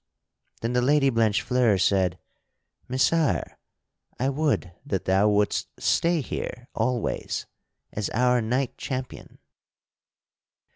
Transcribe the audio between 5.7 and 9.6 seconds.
stay here always as our knight champion."